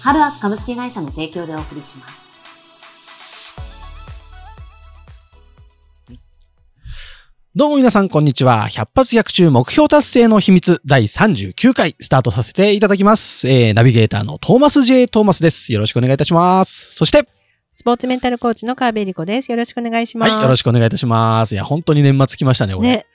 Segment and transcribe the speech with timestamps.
[0.00, 2.26] ハルアス株式会社の提供でお送りします。
[7.54, 8.68] どうも皆さん、こんにちは。
[8.68, 13.48] 百発百中目標達成の秘密第39回スタートさせていただきます。
[13.48, 15.08] えー、ナビゲーターのトーマス J.
[15.08, 15.72] トーマスです。
[15.72, 16.94] よろしくお願いいたします。
[16.94, 17.26] そして、
[17.72, 19.50] スポーツメンタルコーチの川辺理子です。
[19.50, 20.32] よろしくお願いします。
[20.32, 21.54] はい、よろしくお願いいたします。
[21.54, 22.88] いや、本当に年末来ましたね、俺。
[22.88, 23.06] ね。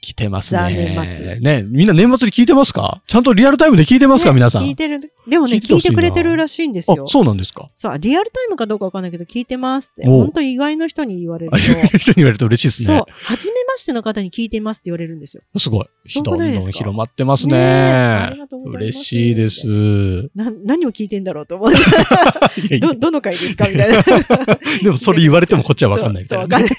[0.00, 0.60] 来てますね。
[0.60, 3.02] ザ年末ね、みんな年末に聞いてますか？
[3.06, 4.62] ちゃんとリアルタイムで聞いてますか、ね皆さん。
[4.62, 5.00] 聞いてる。
[5.28, 7.06] でもね、聞い聞いてくれてるらしいんですあよ、。
[7.08, 7.68] そうなんですか？
[7.72, 10.06] そう、リアルタイムかどうかわかんないけど、聞いてますって。
[10.06, 11.98] 本当意外の人に言われるあと。
[11.98, 13.02] 人に言われると嬉しいですそうね。。
[13.08, 15.42] 初めましての方に聞いてますって言われるんですよ。
[15.56, 15.86] すごい。
[16.22, 20.30] どんどん広まってますねえあねりがとうございます嬉しいです。
[20.34, 21.70] な、何を聞いてんだろうと思う。
[21.72, 23.68] いやいやど、どの回ですか？
[23.68, 24.02] みたいな。
[24.82, 26.70] でもそれ言われてもこっちはわかんないみたそう、わかんない。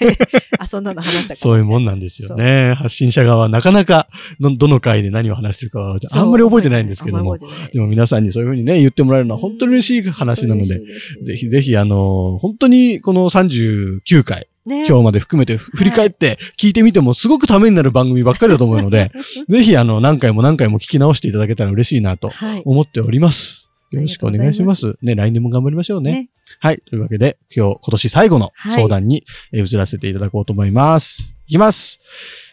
[0.58, 2.74] あ、そんなの話したかそういうもんなんですよね。
[2.74, 4.08] 発信者側はなかなか
[4.40, 7.36] ど、どの回で何を話してるかはあんまり覚えてないんですけども。
[7.38, 10.80] でも皆さんにそういうふうにね、言ってもらえるのは本当に嬉しい話なので、
[11.22, 19.10] ぜひぜひあの、本当にこの39回、ね今日まで含めて振り返って聞いてみてもすごくためになる番組ばっかりだと思うので、
[19.48, 22.62] ぜひあの、何回も何回も聞き直していただけたら嬉しいなとはい。
[22.64, 23.70] 思っております。
[23.90, 24.96] よろしくお願いします。
[25.02, 26.12] ね、来年も頑張りましょうね。
[26.12, 26.28] ね
[26.60, 26.80] はい。
[26.88, 31.34] というわけで、今日、今年最後のはい相談にえー移らせていただこうと思います。
[31.48, 31.98] いきます。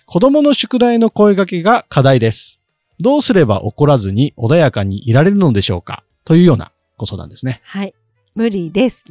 [0.09, 2.61] 子供の宿題の声掛けが課題です。
[2.97, 6.05] どうすれば怒らずに穏やかにいられるのでしょうか？
[6.23, 7.59] というようなご相談ですね。
[7.65, 7.93] はい。
[8.33, 9.03] 無理です。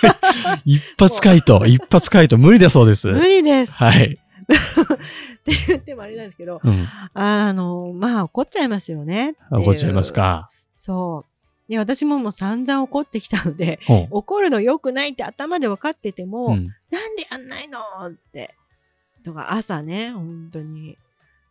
[0.64, 3.08] 一発回答、 一発回答、無理だそうです。
[3.08, 3.74] 無理です。
[3.74, 4.18] はい。
[4.48, 6.88] って言ってもあれなんですけど、うん。
[7.12, 9.34] あの、まあ、怒っちゃいますよね。
[9.50, 10.14] 怒っちゃいます。
[10.14, 10.48] か。
[10.72, 11.26] そ
[11.68, 11.70] う。
[11.70, 16.48] で、私ももう散々怒ってきたので、ほ怒るの良くないって頭で分かってても、う。
[16.48, 16.64] うなんん。
[16.64, 16.72] で
[17.30, 17.78] やんないの
[18.08, 18.54] って。
[19.22, 20.96] とか、朝ね、本当に、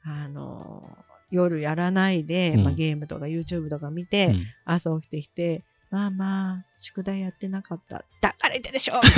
[0.04, 0.98] あの、
[1.32, 8.06] 夜やらないで、うんまあ、ゲームとか YouTube とか見て、うん朝起きてきて、まあまあ、宿題やってなかった。
[8.22, 8.94] だから言ったでしょ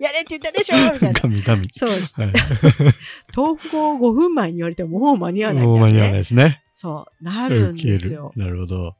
[0.00, 1.20] やれって言ったでしょみたいな。
[1.20, 1.62] 神々。
[1.70, 2.00] そう、はい
[3.32, 6.18] 投稿5分前に言われてももう間に合わないみもう間に合わない。
[6.18, 6.62] ですね。
[6.72, 8.96] そう、なるんですよなるほど。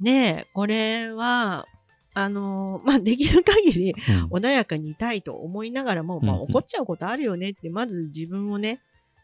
[0.00, 1.66] ねえ、これは、
[2.18, 4.24] あのーまあ、できる限りうん。
[4.38, 6.42] 穏やかにいたいと思いながらも、まあ、うん。
[6.42, 8.80] うん怒っちゃうことあるよねって、まず自分をね、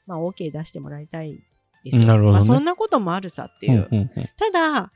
[0.07, 1.43] まあ、OK 出してもらいたい
[1.85, 2.05] ですよ。
[2.07, 2.33] なるほどね。
[2.33, 3.89] まあ、そんなこともあるさっていう。
[3.91, 4.25] うんうんうん。
[4.37, 4.93] ただ、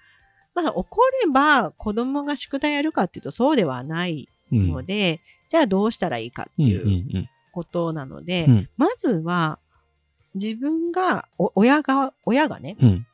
[0.55, 4.69] まあ、怒れば子供が宿題やるかっていうとそうではないうん。
[4.69, 7.29] ので、じゃあどうしたらいいかってうんいううん。
[7.53, 8.69] ことなので、うん。
[8.77, 9.59] まずは
[10.35, 13.07] 自分が、お親が、親がね、うん。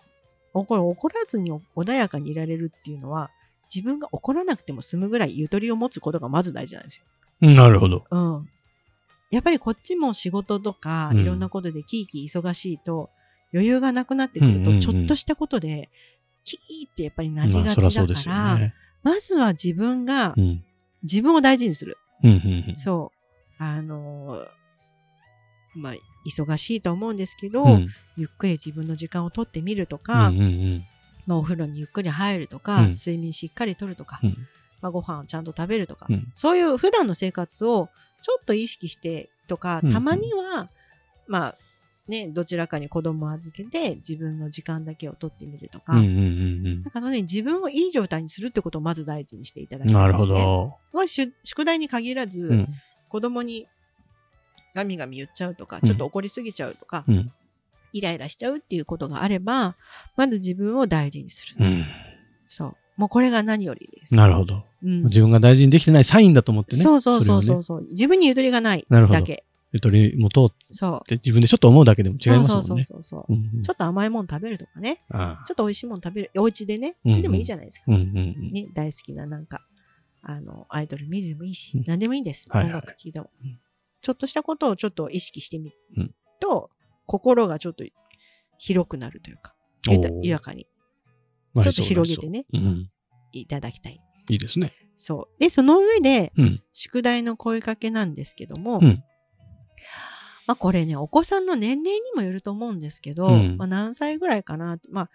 [0.54, 3.31] 怒らずに穏やかにいられるっていうのは、
[3.72, 7.04] 自分が怒らなくても済むぐらいゆとりを持つことがまず大事なんですよ。
[7.42, 7.54] うん。
[7.54, 8.04] なるほど。
[8.10, 8.48] うん。
[9.30, 13.10] やっぱりこっちも仕事とか、うんいろんなことでキーキー忙しいと、
[13.54, 15.90] 余裕がなくなってくると、うんうんうんちょっとしたことで、
[16.44, 18.72] キーってやっぱりなりまあがちだから。
[19.02, 20.64] まずは自分がう、ん。
[21.02, 21.96] 自分を大事にする。
[22.22, 23.10] うんうんうんそ
[23.58, 23.62] う。
[23.62, 24.46] あのー
[25.74, 25.92] まあ、
[26.26, 30.84] 忙しいと思うんですけど、うんゆっくり自分の時間をとってみるとうか、んうん
[31.26, 32.90] まあ、お風呂にゆっくり入るとか、うん。
[32.90, 34.36] 睡眠しっかりとるとか、うん。
[34.80, 36.32] まあ、ご飯をちゃんと食べるとか、うん。
[36.34, 37.88] そういう普段の生活を
[38.22, 40.70] ちょっと意識してとか、うんたまには、
[41.26, 41.58] まあ、
[42.08, 50.30] ね、どちらかに子供を預けて自分の時間だけをとってみるとか、うんうんうんなんかそのように自分をいい状態にするってことをまず第一にしていただきたいです、ね。
[50.32, 50.74] ほど。
[50.92, 52.68] これ宿宿題に限らず、うん。
[53.08, 53.68] 子供に
[54.74, 55.88] ガミガミ言っちゃうとか、うん。
[55.88, 57.32] ちょっと怒りすぎちゃうとか、うん
[57.92, 59.76] イライラしちゃうっていうことがあれば、
[60.16, 61.64] まず自分を大事にする。
[61.64, 61.86] うん。
[62.47, 62.76] そう。
[62.97, 64.14] もうこれが何よりです。
[64.14, 64.64] なるほど。
[64.82, 66.82] うん自分が大事にできてないサインだと思ってね。
[66.82, 69.44] そうそうそうそうそう、自分にゆとりがないだけ。
[69.72, 71.08] ゆとりも通っそう。
[71.08, 72.64] て自分でちょっと思うだけでも違いますもんね。
[72.64, 73.32] そうそうそうそう。
[73.32, 75.02] うんうんちょっと甘いもの食べるとかね。
[75.11, 76.31] ちょっと美味しいもの食べる。
[76.37, 76.96] お家でね。
[77.06, 77.84] それでもいいじゃないですか。
[77.88, 78.52] うんうんうん。
[78.52, 79.62] ね、大好きななんか、
[80.20, 82.46] あの、アイドル見てもいいし、うん何でもいいんです。
[82.50, 83.58] はいはい音楽聴いてもうん。
[84.02, 86.70] ちょっとしたことをちょっと意識してみるうんと、
[87.06, 87.84] 心がちょっと
[88.58, 89.54] 広くなるというか、
[90.22, 90.66] 豊かに
[91.62, 92.46] ちょっと広げてね。
[92.52, 92.90] ううん。
[93.32, 94.00] いただきたい。
[94.31, 94.72] いいですね。
[94.96, 95.40] そう。
[95.40, 96.62] で、その上で、うん。
[96.72, 99.02] 宿題の声かけなんですけども、うん
[100.46, 105.10] まあこれね、お子さんの年齢にもよると思うんですけど、うんまあ何歳ぐらいかなまあ、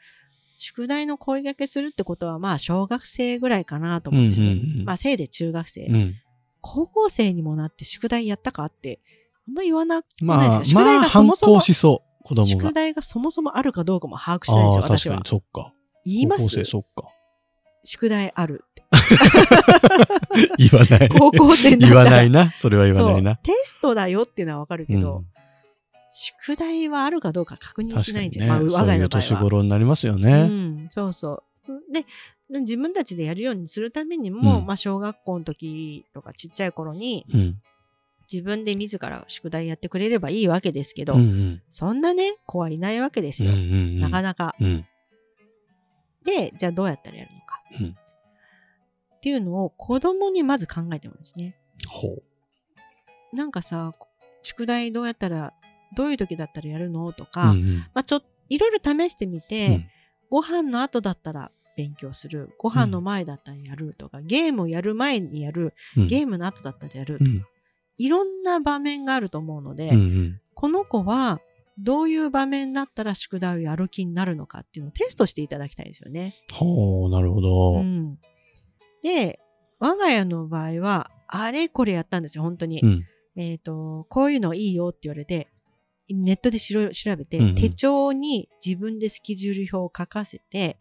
[0.57, 4.60] 宿題の声掛けするってことは、まあ、小学生ぐらいかなと思うんですね。
[4.86, 5.86] まあ、せいで中学生。
[5.86, 6.16] うん。
[6.62, 9.00] 高校生にもなって宿題やったかって、
[9.48, 12.74] あんま言わなくないまあですか、、宿題まあ、がそ反もそも、抗しそう、子供が宿。
[12.74, 15.22] 題がそもそもあるかどうかも把握してないんですよ、私は。
[15.26, 15.74] そっか。
[16.06, 16.64] 言います？
[16.66, 17.10] そっか。
[17.84, 18.64] 宿題ある。
[20.58, 21.10] 言わない。
[21.10, 21.96] 高校生に言。
[21.96, 22.52] わないな。
[22.52, 23.36] それは言わないそうな。
[23.38, 25.26] テストだよっていうのはわかるけど、うん
[26.20, 28.12] 宿題はあるかどうか確認し。
[28.12, 28.48] ないんじゃん。
[28.48, 29.28] まあ、そういう我が家の場合は。
[29.28, 30.48] 年頃になりますようね。
[30.48, 31.94] ん、そうそう。
[31.94, 32.06] で、
[32.62, 37.62] 自分たちでやるようにするためにも、うんまあ、小学校の時とかちっちゃい頃に、うん。
[38.31, 41.62] 自分で自ら宿題やってくれればいいわけですけど、うんうん。
[41.69, 43.57] そんなね、子はいないわけですうんうよ。
[43.57, 44.56] んなかなか。
[44.59, 44.85] うん。
[46.25, 47.62] で、じゃあどうやったらやるのか。
[47.79, 47.97] うん
[49.18, 51.57] っていうのを子供にまず考えてもらうんですね。
[51.89, 52.21] ほ
[53.33, 53.94] なんかさ、
[54.44, 55.53] 宿題どうやったら、
[55.95, 57.25] どういう時だったらやるのとう。
[57.25, 59.85] か、うんうんまあちょっと、いろいろ試してみて、うん
[60.29, 62.53] ご飯の後だったら勉強する。
[62.57, 65.74] ご飯の前だったらやるとか、ゲームをやる前にやる。
[65.95, 67.45] うんゲームの後だったらやるとか、うん
[67.98, 71.40] いろんな場面があると思うので、うんうんこの子は
[71.78, 76.34] どういう場面だったら宿題をやる気になるのかっていうのをテストしていただきたいですよね。
[76.52, 77.74] ほう、なるほど。
[77.76, 78.18] うん、
[79.04, 79.40] で、
[79.80, 82.82] 我が家の場合は、あれこれやったんですよ、本当に。
[82.82, 83.04] うん。
[83.36, 85.50] えっ、と、こういうのいいよって言われて、
[86.10, 90.80] ネットでしろ調べて、うんうん手帳に自分でスケジュール表を書かせて。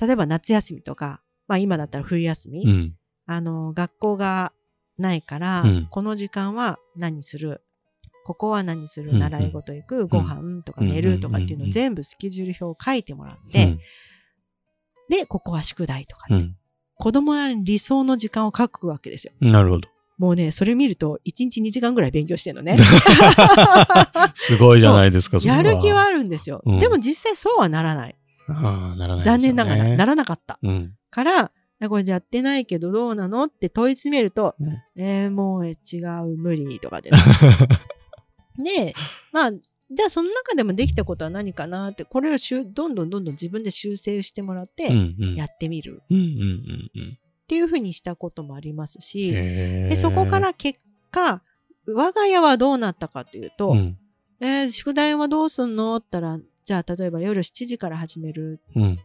[0.00, 2.94] 例えば夏休みとか、まあ今だったら冬休み、うん。
[3.26, 4.52] あの、学校が
[5.02, 7.60] ないから、うんこの時間は何する？
[8.24, 9.18] ここは何する？
[9.18, 13.78] 習い事行く、ご飯とか寝るとかっていうのを全部スケジュール表を書いてもらっうて、ん
[15.10, 16.56] で、ここは宿題とか、うん。
[16.94, 19.32] 子供なりに理想の時間を書くわけですよ。
[19.40, 19.88] なるほど。
[20.18, 22.76] もうね、それ見ると、1日2時間ぐらい勉強してんのね。
[24.34, 26.62] すごいじゃないですか、やる気はあるんですよ。
[26.64, 28.16] うんでも実際そうはならない。
[28.48, 29.24] ああ、ならないね。
[29.24, 30.58] 残念ながら、ならなかった。
[30.62, 30.94] うん。
[31.10, 31.52] から、
[31.88, 37.10] これやってないけどどうなのって問い詰めると、うんえー、もうえ違う、無理とかで。
[38.58, 38.94] で、
[39.32, 45.34] まあ、じゃあその中でもできたことは何かなって、これをしゅどんどんどんどん自分で修正してもらって、うんうん。
[45.34, 47.18] やってみるうんうんうんうん。
[47.42, 50.78] っていうふうにしたこともありますし、でそこか、ら結
[51.10, 51.42] 果、
[51.86, 53.98] 我が家はどうなったかというと、うん。
[54.40, 55.96] えー宿題はどうすんの？
[55.96, 58.98] って言ったら、じゃあ例えば夜7時から始めるってうん。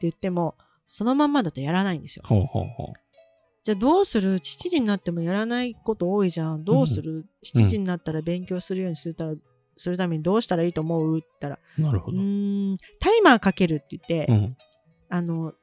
[0.00, 0.56] 言っても、
[0.86, 2.24] そのまんまだとやらないんですよ。
[2.26, 2.92] ほうほうほ
[3.64, 6.64] じゃあどうする ?7 時になってもやらないこと多いじゃん。
[6.64, 9.34] どうする、?7 時になったら勉強するようにするたら、
[9.76, 11.18] するためにどうしたらいいと思う？
[11.18, 11.82] って言ったら、う。
[11.82, 12.20] なるほうど。
[12.20, 14.56] ーん、タイマーかけるって言って、うん。
[15.08, 15.54] あの、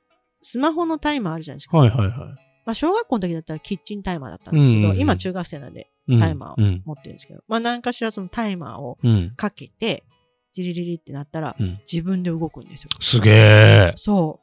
[0.42, 1.78] スマホのタイマーあるじゃないですか。
[1.78, 2.18] はいはいはい。
[2.66, 6.82] まあ、小学校の時だったらキッチンタイマーだったんですけど、うんうんうん今中学生なんでうんタイマーをうん。
[6.86, 9.34] 持ってるんですけど、まあ何かしらそのタイマーをうん。
[9.36, 10.04] かけて、
[10.54, 11.80] ジリリリってなったら、うん。
[11.92, 12.90] 自分で動くんですよ。
[13.02, 13.94] すげえ。
[13.98, 14.40] そ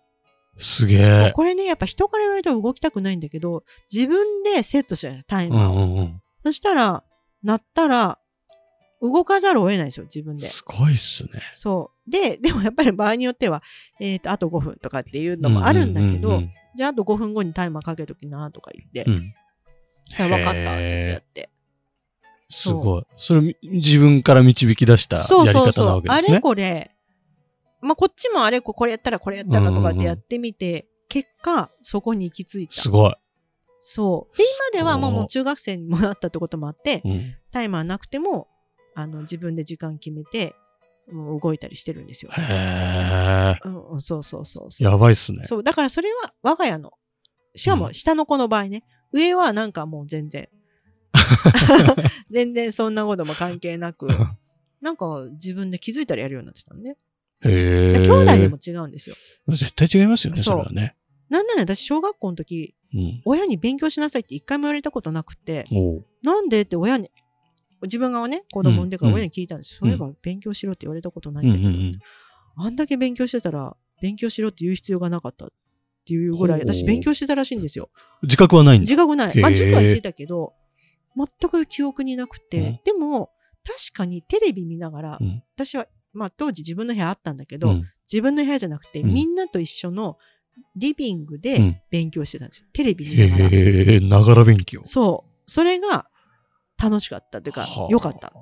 [0.56, 1.00] すげう。
[1.29, 1.32] え。
[1.32, 5.75] これね、やっぱ人から言われたら動きたくないんだけど、自分でセットしてるんですタイうんマーを。
[5.75, 6.23] うんうん。
[6.44, 7.05] そしたら、
[7.43, 8.19] 鳴ったら、
[9.03, 10.49] 動かざるを得ないんですよ、自分で。
[10.49, 11.43] すごいっすね。
[11.53, 12.11] そう。
[12.11, 13.62] で、でもやっぱり場合によっては、
[14.00, 19.32] えっ、と、あと5分とかっていうのもあるんだけど、うんじゃああと5分後にタイマーかけときなとか言って、うんうん
[20.20, 20.31] うん。
[20.31, 21.50] 分かったって言ってやって。
[22.49, 23.03] すごい。
[23.17, 25.88] それみ自分から導き出したそうやり方なそうそう。
[25.88, 26.41] あれわけですね。
[26.41, 26.95] これ、
[27.86, 32.88] まあ、こっちもあれここれやったらこれやったらとかってやってみて、結果、そこに行き着いたす。
[32.88, 33.14] ごい。
[33.78, 34.36] そう。
[34.36, 37.34] で、今ではもうもう中学生にもなったってこともあって、うん。
[37.52, 38.48] タイマーなくても、
[38.94, 40.55] あの、自分で時間決めて、
[41.12, 42.32] もう動いたりしてるんですよ。
[42.32, 43.58] へえ。
[43.64, 44.84] うんうん、そうそうそうそう。
[44.84, 45.44] やばいっすね。
[45.44, 46.93] そう、だからそれは我が家の、
[47.55, 50.48] しかうんも下の子の場合ね、上はなんかもう全然、
[52.31, 54.08] 全然そんなことも関係なく、
[54.81, 56.96] なんか自分で気づいたらやるようになってたのね。
[57.43, 57.93] へえ。
[57.93, 59.16] で兄弟でも違うんですよ。
[59.48, 60.96] 絶対違いますよね、それはね。
[61.28, 63.22] なんなら私小学校の時、うん。
[63.24, 65.66] 親に勉強しなさいって一回も言われたことなくて、
[66.22, 67.10] なんでって親に、
[67.82, 69.78] 自分がね、子供産んでからうん親に聞いたんです。
[69.81, 71.98] うんそういえば勉強しろって言われたことないうんんだけど、うんうん。
[72.56, 75.48] あんだけ勉強してたら、勉強しろって言う必要がなかったっ
[76.06, 77.90] ていうぐらい、私勉強してたらしいんですよ。
[78.22, 78.82] 自覚はないんだ。
[78.82, 79.40] 自覚ない。
[79.40, 80.55] まあ、塾は言ってたけど、
[81.16, 83.31] 全く記憶になくて、うんでも、
[83.64, 85.86] 確かにテレビ見ながら、うん私は、
[86.17, 90.17] まあ、当時自分の部屋あったんだけど、うん自分の部屋じゃなくて、うんみんなと一緒の
[90.77, 92.67] リビングうでん勉強してたんですよ。
[92.73, 93.51] テレビ見ながら。
[93.51, 94.81] へえ、ながら勉強。
[94.85, 95.51] そう。
[95.51, 96.08] それが
[96.81, 98.29] 楽しかったというかは、あ良かった。
[98.29, 98.32] っ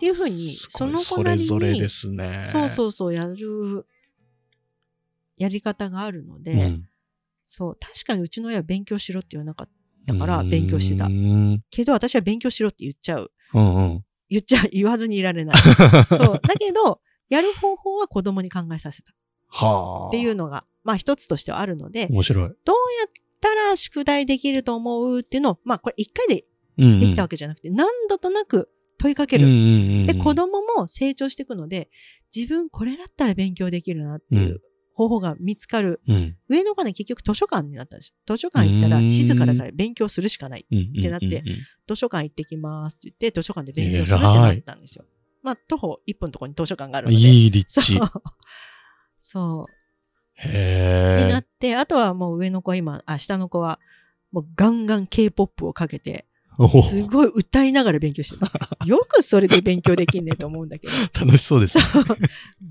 [0.00, 2.42] ていうふうに、その子なりに、それぞれですね。
[2.50, 3.86] そうそうそう、やる、
[5.36, 6.88] やり方があるので、うん
[7.44, 9.68] そう、確かにうちの親は勉強しろって言わなかっ
[10.04, 11.10] たから勉強してたう。
[11.10, 13.30] んけど私は勉強しろって言っちゃう。
[13.54, 14.04] うんうん。
[14.28, 15.56] 言っちゃう、 言わずにいられない。
[16.10, 16.40] そう。
[16.42, 19.12] だけど、やる方法は子供に考えさせた。
[19.48, 20.08] はあ。
[20.08, 22.48] っていうのが、まあ一つとしてはあるので、面白い。
[22.64, 26.44] どうやったら宿題できると思うっていうのを、まあこれ一回で
[26.78, 28.68] うんうんできたわけじゃなくて、何度となく
[28.98, 29.46] 問いかける。
[29.46, 31.90] うんうんうんで、子供も成長していくので、
[32.34, 34.60] 自分これだったら勉強できるなってうんいう
[34.96, 36.00] 方法が見つかる。
[36.08, 38.14] うん上の子はね、結局図書館になったんですよ。
[38.26, 40.66] 図書館行ったらうん静かだから勉強するしかない。
[40.66, 41.44] ってなって
[41.86, 45.04] 図書館行ってきますって言って、図書館で勉強するってなったんですよ。
[45.42, 47.18] まあ、徒歩1分のところに図書館があるので。
[47.18, 47.94] いい立地。
[47.94, 48.10] そう。
[49.20, 49.72] そう。
[50.40, 51.46] ってへえなっ。
[51.58, 53.78] て、あとはもう上の子は今、あ、下の子は、
[54.32, 56.25] もうガンガン K-POP をかけて、お
[56.82, 58.50] すごい歌いながら勉強してる。
[58.86, 60.92] よくそれで勉強できんねと思うんだけど。
[61.20, 61.78] 楽しそうです。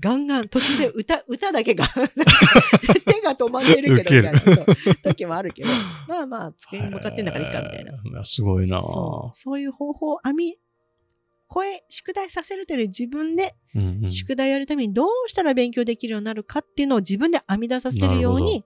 [0.00, 1.86] ガンガン、途中で歌、歌だけが、
[3.06, 5.68] 手が止まってるけど、みたいな、そう、時もあるけど、
[6.08, 7.92] まあまあ、机に向かってんだからいいか、みたいな。
[8.18, 8.24] な。
[8.24, 9.36] すごいなそう。
[9.36, 10.56] そういう方法を編み、
[11.48, 13.54] 声、宿題させるというより自分で
[14.08, 18.64] 宿題やるためにどうしたら勉強できるようになるかっていうのを自分で編み出させるように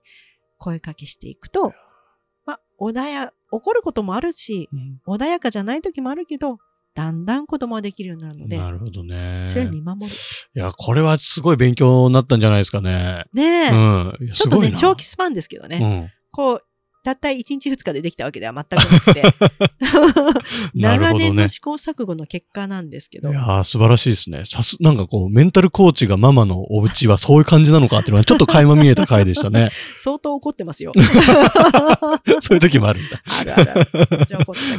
[0.57, 1.73] 声かけしていくと、
[2.45, 6.57] まあ、穏や、怒ることもあるし、うん穏やかじゃない時もあるけど、
[6.93, 9.45] だんだん子供はできるようになるので、なるほどね。
[9.47, 10.07] それを見守る。
[10.07, 13.25] いや、これはすごい勉強になったんじゃないですかね。
[13.33, 14.31] ねえ、うん。
[14.33, 15.79] ちょっとね、長期スパンですけどね。
[15.81, 16.09] うん。
[16.31, 16.63] こう、
[17.03, 19.23] たった1日2日でできたわけでは全くなくて、
[20.75, 21.47] 長年の。
[21.47, 24.43] 試行錯誤の結果なんですけど、いやー素晴らしいですね。
[24.45, 29.69] さす、なんかこう、メンタルコーチがママのお家はそういう感じなのかっていうのはちょっと垣間見えた回でしたね。
[29.97, 30.91] 相当怒ってますよ。
[32.41, 33.21] そういう時もあるんだ。
[33.25, 33.87] あるある。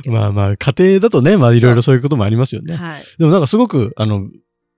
[0.06, 2.76] まあまあ、家庭だとね、まあいろいろそういうこともありますよね。
[2.76, 3.04] はい。
[3.18, 4.28] でもなんかすごく、あの、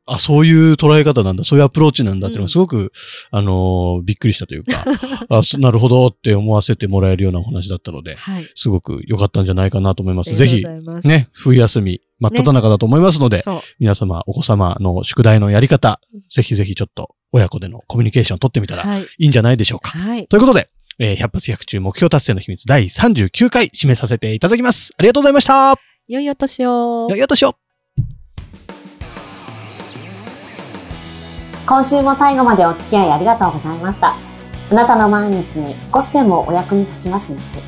[0.07, 2.93] あ、そういう捉え方なんだ、そういうアプローチなんだっていうのがすごく、
[3.31, 4.85] あのーびっくりしたというか、
[5.31, 8.47] あそなるほどって思わせてもらえるようなお話だったので、はい。
[8.55, 10.33] すごく良かったんじゃないかなと思います。
[10.35, 10.63] あぜひ。
[11.05, 13.61] ね、冬休み、真っ只中だと思いますので、そう。
[13.79, 16.01] 皆様、お子様の宿題のやり方、
[16.35, 19.03] ぜひぜひちょっと親子でのコミュニケーション取ってみたらはい。
[19.03, 19.91] いいんじゃないでしょうか。
[19.97, 20.27] はい。
[20.27, 20.69] ということで、
[20.99, 24.93] えー100発100中目標達成の秘密第39回締めさせていただきます。
[24.99, 25.75] ありがとうございました。
[26.09, 27.09] 良いお年を。
[27.11, 27.64] よいお年を。
[31.67, 34.15] 今週も最後までお付き合いありがとうございました。
[34.71, 37.63] あなたの毎日に少しでもお役に立ちますように。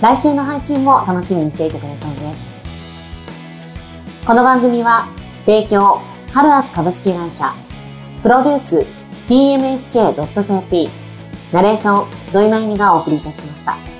[0.00, 2.34] 来週の配信も楽しみにしていてくださいね。
[4.26, 5.08] この番組は、
[5.44, 6.00] 提供、
[6.32, 7.52] ハルアス株式会社、
[8.22, 8.86] プロデュース、
[9.28, 10.88] tmsk.jp、
[11.52, 13.97] ナレーション、土井まゆみがお送りいたしました。